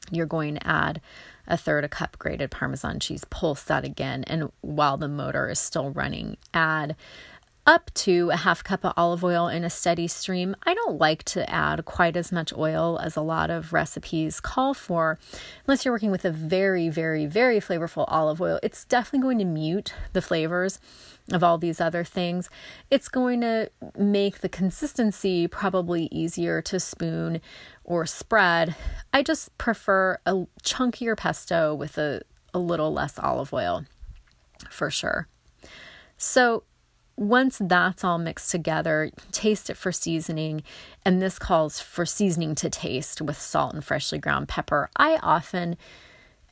you're 0.10 0.26
going 0.26 0.56
to 0.56 0.68
add 0.68 1.02
a 1.48 1.58
third 1.58 1.84
a 1.84 1.90
cup 1.90 2.18
grated 2.18 2.52
Parmesan 2.52 3.00
cheese. 3.00 3.26
Pulse 3.26 3.64
that 3.64 3.84
again. 3.84 4.24
And 4.28 4.52
while 4.62 4.98
the 4.98 5.08
motor 5.08 5.50
is 5.50 5.60
still 5.60 5.90
running, 5.90 6.38
add 6.54 6.96
up 7.70 7.94
to 7.94 8.32
a 8.32 8.36
half 8.36 8.64
cup 8.64 8.84
of 8.84 8.92
olive 8.98 9.24
oil 9.24 9.48
in 9.48 9.64
a 9.64 9.70
steady 9.70 10.08
stream. 10.08 10.56
I 10.64 10.74
don't 10.74 10.98
like 10.98 11.22
to 11.26 11.48
add 11.48 11.86
quite 11.86 12.18
as 12.18 12.32
much 12.32 12.52
oil 12.52 12.98
as 12.98 13.16
a 13.16 13.22
lot 13.22 13.52
of 13.52 13.74
recipes 13.74 14.40
call 14.40 14.74
for, 14.74 15.20
unless 15.68 15.86
you're 15.86 15.94
working 15.94 16.10
with 16.10 16.26
a 16.26 16.32
very, 16.32 16.90
very, 16.90 17.28
very 17.28 17.60
flavorful 17.60 18.06
olive 18.08 18.42
oil. 18.42 18.60
It's 18.64 18.86
definitely 18.86 19.20
going 19.20 19.38
to 19.38 19.46
mute 19.46 19.94
the 20.14 20.22
flavors 20.24 20.80
of 21.32 21.44
all 21.44 21.60
these 21.60 21.80
other 21.80 22.04
things. 22.04 22.50
It's 22.90 23.08
going 23.08 23.42
to 23.42 23.70
make 23.96 24.40
the 24.40 24.50
consistency 24.50 25.48
probably 25.48 26.10
easier 26.12 26.64
to 26.64 26.80
spoon 26.80 27.40
or 27.84 28.08
spread. 28.08 28.76
I 29.14 29.22
just 29.22 29.56
prefer 29.60 30.18
a 30.26 30.48
chunkier 30.64 31.16
pesto 31.16 31.76
with 31.76 32.00
a, 32.00 32.24
a 32.52 32.58
little 32.58 32.92
less 32.92 33.20
olive 33.20 33.54
oil 33.54 33.86
for 34.72 34.90
sure. 34.90 35.28
So, 36.18 36.64
once 37.20 37.58
that's 37.62 38.04
all 38.06 38.18
mixed 38.18 38.50
together, 38.50 39.12
taste 39.34 39.70
it 39.70 39.76
for 39.76 39.92
seasoning. 39.92 40.64
And 41.04 41.22
this 41.22 41.38
calls 41.38 41.82
for 41.82 42.06
seasoning 42.06 42.56
to 42.56 42.70
taste 42.70 43.22
with 43.22 43.40
salt 43.40 43.74
and 43.74 43.84
freshly 43.84 44.18
ground 44.18 44.48
pepper. 44.48 44.90
I 44.96 45.20
often 45.22 45.78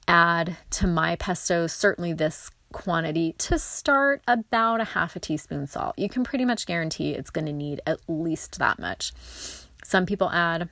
add 0.09 0.57
to 0.71 0.85
my 0.85 1.15
pesto, 1.15 1.67
certainly 1.67 2.11
this 2.11 2.51
quantity, 2.73 3.33
to 3.37 3.57
start 3.57 4.21
about 4.27 4.81
a 4.81 4.85
half 4.85 5.15
a 5.15 5.19
teaspoon 5.19 5.67
salt. 5.67 5.97
You 5.97 6.09
can 6.09 6.25
pretty 6.25 6.43
much 6.43 6.65
guarantee 6.65 7.11
it's 7.13 7.29
going 7.29 7.47
to 7.47 7.53
need 7.53 7.79
at 7.87 8.01
least 8.09 8.59
that 8.59 8.77
much. 8.77 9.13
Some 9.85 10.05
people 10.05 10.29
add 10.31 10.67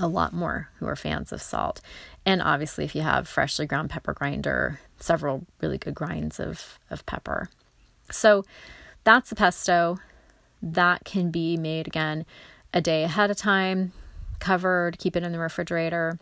a 0.00 0.06
lot 0.06 0.32
more 0.32 0.68
who 0.78 0.86
are 0.86 0.96
fans 0.96 1.32
of 1.32 1.42
salt. 1.42 1.80
And 2.24 2.40
obviously, 2.40 2.84
if 2.84 2.94
you 2.94 3.02
have 3.02 3.26
freshly 3.26 3.66
ground 3.66 3.90
pepper 3.90 4.12
grinder, 4.12 4.78
several 5.00 5.44
really 5.60 5.76
good 5.76 5.94
grinds 5.94 6.38
of, 6.38 6.78
of 6.88 7.04
pepper. 7.04 7.50
So, 8.12 8.44
that's 9.04 9.30
the 9.30 9.36
pesto. 9.36 9.98
That 10.62 11.04
can 11.04 11.30
be 11.30 11.56
made 11.56 11.86
again 11.86 12.24
a 12.72 12.80
day 12.80 13.04
ahead 13.04 13.30
of 13.30 13.36
time, 13.36 13.92
covered, 14.38 14.98
keep 14.98 15.16
it 15.16 15.22
in 15.22 15.32
the 15.32 15.38
refrigerator. 15.38 16.18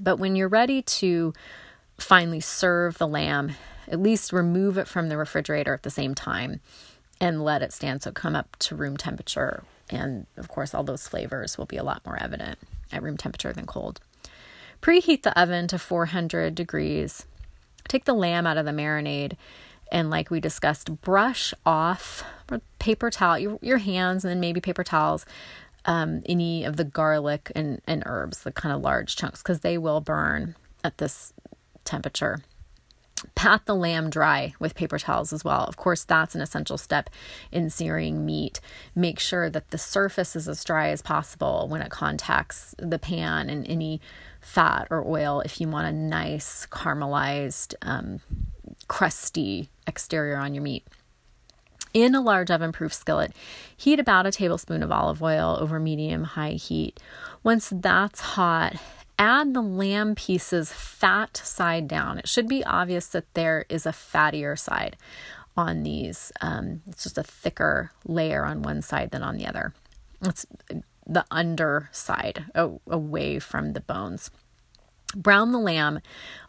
But 0.00 0.18
when 0.18 0.36
you're 0.36 0.48
ready 0.48 0.82
to 0.82 1.32
finally 1.98 2.40
serve 2.40 2.98
the 2.98 3.06
lamb, 3.06 3.52
at 3.88 4.00
least 4.00 4.32
remove 4.32 4.78
it 4.78 4.88
from 4.88 5.08
the 5.08 5.16
refrigerator 5.16 5.74
at 5.74 5.82
the 5.82 5.90
same 5.90 6.14
time 6.14 6.60
and 7.20 7.44
let 7.44 7.62
it 7.62 7.72
stand 7.72 8.02
so 8.02 8.10
come 8.10 8.34
up 8.34 8.56
to 8.58 8.74
room 8.74 8.96
temperature. 8.96 9.62
And 9.90 10.26
of 10.36 10.48
course, 10.48 10.74
all 10.74 10.82
those 10.82 11.06
flavors 11.06 11.58
will 11.58 11.66
be 11.66 11.76
a 11.76 11.84
lot 11.84 12.04
more 12.04 12.20
evident 12.20 12.58
at 12.90 13.02
room 13.02 13.16
temperature 13.16 13.52
than 13.52 13.66
cold. 13.66 14.00
Preheat 14.80 15.22
the 15.22 15.38
oven 15.40 15.68
to 15.68 15.78
400 15.78 16.54
degrees. 16.54 17.26
Take 17.86 18.04
the 18.04 18.14
lamb 18.14 18.46
out 18.46 18.56
of 18.56 18.64
the 18.64 18.72
marinade 18.72 19.36
and 19.92 20.10
like 20.10 20.30
we 20.30 20.40
discussed, 20.40 21.02
brush 21.02 21.54
off 21.64 22.24
paper 22.80 23.10
towel, 23.10 23.38
your, 23.38 23.58
your 23.62 23.78
hands, 23.78 24.24
and 24.24 24.30
then 24.30 24.40
maybe 24.40 24.60
paper 24.60 24.82
towels, 24.82 25.24
um, 25.84 26.22
any 26.26 26.64
of 26.64 26.76
the 26.76 26.84
garlic 26.84 27.52
and, 27.54 27.80
and 27.86 28.02
herbs, 28.06 28.42
the 28.42 28.50
kind 28.50 28.74
of 28.74 28.80
large 28.80 29.14
chunks, 29.14 29.42
because 29.42 29.60
they 29.60 29.78
will 29.78 30.00
burn 30.00 30.56
at 30.82 30.98
this 30.98 31.32
temperature. 31.84 32.40
Pat 33.36 33.66
the 33.66 33.74
lamb 33.74 34.10
dry 34.10 34.52
with 34.58 34.74
paper 34.74 34.98
towels 34.98 35.32
as 35.32 35.44
well. 35.44 35.64
Of 35.64 35.76
course, 35.76 36.02
that's 36.02 36.34
an 36.34 36.40
essential 36.40 36.76
step 36.76 37.08
in 37.52 37.70
searing 37.70 38.26
meat. 38.26 38.60
Make 38.96 39.20
sure 39.20 39.48
that 39.48 39.70
the 39.70 39.78
surface 39.78 40.34
is 40.34 40.48
as 40.48 40.64
dry 40.64 40.88
as 40.88 41.02
possible 41.02 41.68
when 41.68 41.82
it 41.82 41.90
contacts 41.90 42.74
the 42.78 42.98
pan 42.98 43.48
and 43.48 43.64
any 43.68 44.00
fat 44.40 44.88
or 44.90 45.06
oil 45.06 45.40
if 45.40 45.60
you 45.60 45.68
want 45.68 45.86
a 45.86 45.92
nice 45.92 46.66
caramelized 46.66 47.74
um, 47.82 48.20
crusty 48.88 49.68
exterior 49.86 50.36
on 50.36 50.54
your 50.54 50.62
meat. 50.62 50.86
In 51.94 52.14
a 52.14 52.22
large 52.22 52.50
oven 52.50 52.72
proof 52.72 52.92
skillet, 52.92 53.32
heat 53.76 54.00
about 54.00 54.26
a 54.26 54.32
tablespoon 54.32 54.82
of 54.82 54.90
olive 54.90 55.22
oil 55.22 55.58
over 55.60 55.78
medium 55.78 56.24
high 56.24 56.52
heat. 56.52 56.98
Once 57.42 57.70
that's 57.74 58.20
hot, 58.20 58.76
add 59.18 59.52
the 59.52 59.60
lamb 59.60 60.14
pieces 60.14 60.72
fat 60.72 61.36
side 61.36 61.86
down. 61.88 62.18
It 62.18 62.28
should 62.28 62.48
be 62.48 62.64
obvious 62.64 63.06
that 63.08 63.32
there 63.34 63.66
is 63.68 63.84
a 63.84 63.90
fattier 63.90 64.58
side 64.58 64.96
on 65.56 65.82
these. 65.82 66.32
Um, 66.40 66.80
it's 66.86 67.02
just 67.02 67.18
a 67.18 67.22
thicker 67.22 67.92
layer 68.06 68.44
on 68.44 68.62
one 68.62 68.80
side 68.80 69.10
than 69.10 69.22
on 69.22 69.36
the 69.36 69.46
other. 69.46 69.74
It's 70.22 70.46
the 71.06 71.26
underside 71.30 72.46
away 72.54 73.38
from 73.38 73.74
the 73.74 73.80
bones. 73.80 74.30
Brown 75.14 75.52
the 75.52 75.58
lamb 75.58 76.00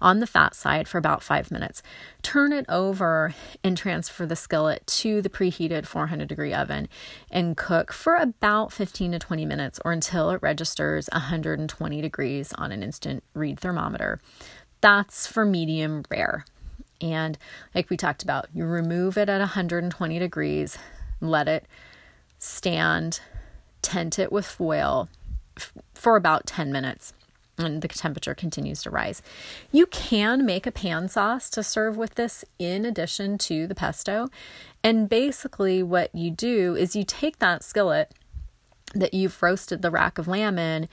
on 0.01 0.19
the 0.19 0.27
fat 0.27 0.55
side 0.55 0.87
for 0.87 0.97
about 0.97 1.23
five 1.23 1.51
minutes. 1.51 1.83
Turn 2.21 2.53
it 2.53 2.65
over 2.69 3.33
and 3.63 3.77
transfer 3.77 4.25
the 4.25 4.35
skillet 4.35 4.85
to 4.87 5.21
the 5.21 5.29
preheated 5.29 5.85
400 5.85 6.27
degree 6.27 6.53
oven 6.53 6.87
and 7.29 7.57
cook 7.57 7.91
for 7.91 8.15
about 8.15 8.71
15 8.71 9.13
to 9.13 9.19
20 9.19 9.45
minutes 9.45 9.79
or 9.83 9.91
until 9.91 10.29
it 10.29 10.41
registers 10.41 11.09
120 11.11 12.01
degrees 12.01 12.53
on 12.53 12.71
an 12.71 12.83
instant 12.83 13.23
read 13.33 13.59
thermometer. 13.59 14.19
That's 14.81 15.27
for 15.27 15.45
medium 15.45 16.03
rare. 16.09 16.45
And 17.01 17.37
like 17.75 17.89
we 17.89 17.97
talked 17.97 18.23
about, 18.23 18.47
you 18.53 18.65
remove 18.65 19.17
it 19.17 19.29
at 19.29 19.39
120 19.39 20.19
degrees, 20.19 20.77
let 21.19 21.47
it 21.47 21.65
stand, 22.39 23.19
tent 23.81 24.17
it 24.17 24.31
with 24.31 24.45
foil 24.45 25.09
for 25.93 26.15
about 26.15 26.45
10 26.45 26.71
minutes 26.71 27.13
and 27.57 27.81
the 27.81 27.87
temperature 27.87 28.33
continues 28.33 28.83
to 28.83 28.89
rise. 28.89 29.21
You 29.71 29.85
can 29.85 30.45
make 30.45 30.65
a 30.65 30.71
pan 30.71 31.07
sauce 31.07 31.49
to 31.51 31.63
serve 31.63 31.97
with 31.97 32.15
this 32.15 32.43
in 32.57 32.85
addition 32.85 33.37
to 33.39 33.67
the 33.67 33.75
pesto. 33.75 34.29
And 34.83 35.07
basically, 35.07 35.83
what 35.83 36.13
you 36.15 36.31
do 36.31 36.75
is 36.75 36.95
you 36.95 37.03
take 37.03 37.39
that 37.39 37.63
skillet 37.63 38.11
that 38.95 39.13
you've 39.13 39.41
roasted 39.41 39.81
the 39.81 39.91
rack 39.91 40.17
of 40.17 40.27
lamb 40.27 40.57
in 40.57 40.87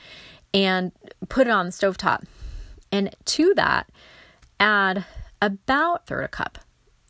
and 0.52 0.92
put 1.28 1.46
it 1.46 1.50
on 1.50 1.66
the 1.66 1.72
stove 1.72 1.96
top. 1.96 2.24
And 2.92 3.14
to 3.24 3.54
that, 3.54 3.88
add 4.58 5.04
about 5.40 6.06
third 6.06 6.24
a 6.24 6.28
cup 6.28 6.58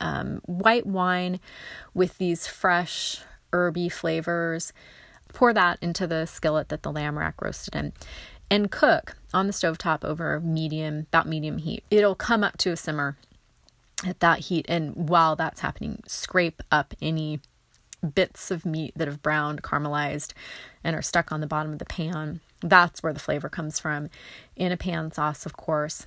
um, 0.01 0.41
white 0.47 0.87
wine 0.87 1.41
with 1.95 2.19
these 2.19 2.47
fresh 2.47 3.21
herby 3.53 3.89
flavors. 3.89 4.73
Pour 5.33 5.53
that 5.53 5.79
into 5.81 6.07
the 6.07 6.27
skillet 6.27 6.71
that 6.71 6.83
the 6.83 6.91
lamb 6.91 7.19
rack 7.19 7.41
roasted 7.41 7.77
in 7.77 7.93
and 8.51 8.71
cook 8.71 9.17
on 9.33 9.47
the 9.47 9.53
stove 9.53 9.79
top 9.79 10.05
over 10.05 10.41
medium, 10.41 11.01
about 11.01 11.29
medium 11.29 11.59
heat. 11.59 11.85
It'll 11.91 12.17
come 12.17 12.43
up 12.43 12.59
to 12.59 12.73
a 12.73 12.77
simmer 12.77 13.17
at 14.05 14.21
that 14.21 14.41
heat. 14.41 14.67
And 14.69 15.09
while 15.09 15.37
that's 15.37 15.61
happening, 15.61 16.03
scrape 16.07 16.63
up 16.71 16.95
any 17.01 17.41
bits 18.15 18.51
of 18.51 18.67
meat 18.67 18.93
that 18.97 19.09
have 19.09 19.23
browned, 19.23 19.63
caramelized, 19.63 20.33
and 20.83 20.97
are 20.97 21.03
stuck 21.03 21.31
on 21.31 21.41
the 21.41 21.47
bottom 21.47 21.73
of 21.73 21.79
the 21.79 21.85
pan. 21.85 22.41
That's 22.61 23.03
where 23.03 23.13
the 23.13 23.21
flavor 23.21 23.49
comes 23.49 23.79
from 23.79 24.11
in 24.57 24.73
a 24.73 24.77
pan 24.77 25.13
sauce, 25.13 25.47
of 25.47 25.57
course. 25.57 26.07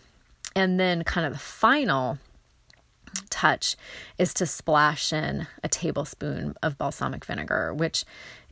And 0.56 0.80
then, 0.80 1.04
kind 1.04 1.26
of 1.26 1.34
the 1.34 1.40
final 1.40 2.20
touch 3.30 3.76
is 4.18 4.34
to 4.36 4.46
splash 4.46 5.14
in 5.14 5.48
a 5.64 5.70
tablespoon 5.70 6.56
of 6.62 6.78
balsamic 6.78 7.26
vinegar, 7.26 7.74
which 7.74 8.06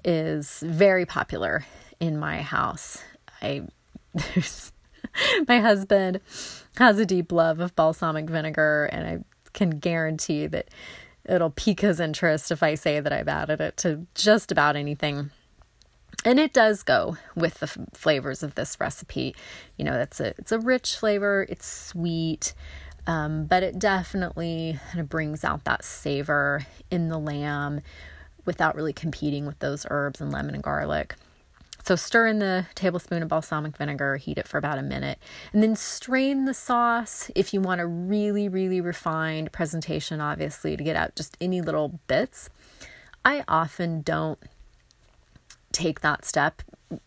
is 0.04 0.63
very 0.65 1.06
popular 1.06 1.65
in 1.99 2.17
my 2.17 2.41
house. 2.41 3.04
I 3.41 3.67
my 5.47 5.60
husband 5.60 6.19
has 6.78 7.00
a 7.00 7.06
deep 7.06 7.32
love 7.32 7.60
of 7.60 7.76
balsamic 7.76 8.30
vinegar, 8.30 8.86
and 8.91 9.08
I 9.08 9.19
can 9.54 9.71
guarantee 9.71 10.47
that 10.47 10.69
it'll 11.26 11.50
pique 11.50 11.82
his 11.82 12.00
interest 12.00 12.52
if 12.52 12.63
I 12.63 12.76
say 12.76 13.00
that 13.00 13.13
I've 13.13 13.28
added 13.28 13.62
it 13.62 13.78
to 13.78 14.06
just 14.15 14.52
about 14.52 14.76
anything. 14.76 15.32
And 16.24 16.39
it 16.39 16.54
does 16.54 16.84
go 16.84 17.17
with 17.36 17.56
the 17.56 17.65
f- 17.65 17.78
flavors 17.93 18.43
of 18.43 18.56
this 18.56 18.80
recipe. 18.80 19.36
You 19.78 19.86
know, 19.86 19.93
it's 19.93 20.19
a 20.19 20.36
it's 20.38 20.52
a 20.52 20.60
rich 20.60 20.95
flavor. 20.95 21.45
It's 21.50 21.65
sweet, 21.65 22.54
um, 23.08 23.45
but 23.45 23.63
it 23.63 23.80
definitely 23.80 24.80
kind 24.89 25.00
of 25.00 25.10
brings 25.10 25.43
out 25.43 25.63
that 25.63 25.84
savor 25.84 26.65
in 26.91 27.10
the 27.10 27.17
lamb 27.17 27.82
without 28.45 28.76
really 28.76 28.93
competing 28.93 29.45
with 29.45 29.60
those 29.60 29.86
herbs 29.89 30.21
and 30.21 30.32
lemon 30.32 30.54
and 30.54 30.63
garlic. 30.63 31.15
So 31.84 31.96
stir 31.96 32.28
in 32.28 32.39
the 32.39 32.67
tablespoon 32.76 33.24
of 33.24 33.30
balsamic 33.30 33.76
vinegar, 33.78 34.17
heat 34.17 34.38
it 34.38 34.48
for 34.48 34.58
about 34.58 34.78
a 34.78 34.84
minute, 34.84 35.20
and 35.52 35.63
then 35.63 35.76
strain 35.76 36.46
the 36.46 36.54
sauce 36.54 37.32
if 37.36 37.54
you 37.54 37.62
want 37.62 37.82
a 37.82 37.88
really, 37.88 38.48
really 38.48 38.82
refined 38.82 39.52
presentation, 39.52 40.22
obviously, 40.22 40.78
to 40.78 40.84
get 40.84 40.96
out 40.96 41.15
just 41.15 41.36
any 41.41 41.62
little 41.62 42.00
bits. 42.08 42.50
I 43.26 43.44
often 43.48 44.02
don't 44.02 44.39
take 45.72 46.02
that 46.02 46.26
step 46.26 46.62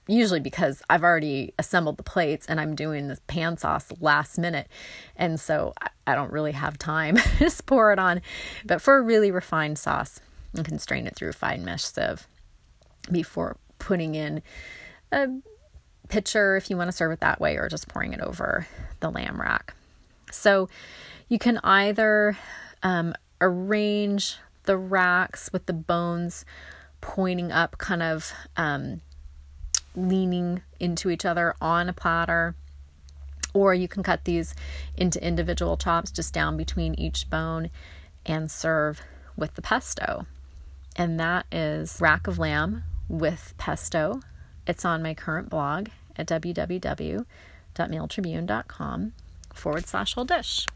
usually 0.07 0.41
because 0.41 0.83
I've 0.89 1.03
already 1.03 1.53
assembled 1.59 1.97
the 1.99 2.03
plates 2.03 2.47
and 2.47 2.61
I'm 2.61 2.75
doing 2.75 3.09
the 3.09 3.19
pan 3.27 3.59
sauce 3.59 3.93
last 4.01 4.39
minute. 4.39 4.69
And 5.17 5.39
so 5.39 5.75
I 6.07 6.15
don't 6.15 6.33
really 6.33 6.53
have 6.53 6.79
time 6.79 7.17
to 7.39 7.63
pour 7.67 7.93
it 7.93 7.99
on. 7.99 8.23
But 8.65 8.81
for 8.81 8.97
a 8.97 9.03
really 9.03 9.31
refined 9.31 9.79
sauce, 9.79 10.21
you 10.55 10.63
can 10.63 10.79
strain 10.79 11.07
it 11.07 11.17
through 11.17 11.31
a 11.31 11.35
fine 11.35 11.65
mesh 11.65 11.85
sieve 11.85 12.27
before 13.11 13.57
putting 13.85 14.14
in 14.14 14.42
a 15.12 15.29
pitcher 16.09 16.57
if 16.57 16.70
you 16.70 16.77
want 16.77 16.88
to 16.88 16.97
serve 16.97 17.12
it 17.12 17.20
that 17.20 17.40
way 17.40 17.57
or 17.57 17.68
just 17.68 17.87
pouring 17.87 18.12
it 18.12 18.20
over 18.20 18.66
the 19.01 19.11
lamb 19.11 19.40
rack. 19.40 19.75
So 20.33 20.68
you 21.29 21.38
can 21.38 21.59
either 21.62 22.37
um, 22.83 23.14
arrange 23.40 24.38
the 24.64 24.77
racks 24.77 25.51
with 25.53 25.66
the 25.66 25.73
bones 25.73 26.44
pointing 27.01 27.53
up, 27.53 27.77
kind 27.77 28.03
of 28.03 28.33
um, 28.57 29.03
leaning 29.94 30.62
into 30.81 31.11
each 31.11 31.27
other 31.27 31.55
on 31.61 31.88
a 31.88 31.92
platter. 31.92 32.55
Or 33.53 33.75
you 33.75 33.87
can 33.87 34.03
cut 34.03 34.25
these 34.25 34.55
into 34.97 35.25
individual 35.25 35.77
chops 35.77 36.11
just 36.11 36.33
down 36.33 36.57
between 36.57 36.94
each 36.94 37.29
bone 37.31 37.70
and 38.27 38.51
serve 38.51 39.03
with 39.37 39.55
the 39.55 39.62
pesto. 39.62 40.27
And 40.97 41.20
that 41.20 41.47
is 41.53 42.01
rack 42.01 42.27
of 42.27 42.38
lamb 42.38 42.83
with 43.09 43.55
pesto. 43.59 44.21
It's 44.67 44.85
on 44.85 45.03
my 45.03 45.14
current 45.14 45.49
blog 45.51 45.88
at 46.17 46.27
www.mailtribune.com 46.27 49.12
forward 49.53 49.87
slash 49.87 50.14
whole 50.14 50.25
dish. 50.25 50.67